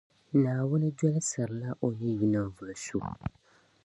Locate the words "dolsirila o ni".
0.97-2.09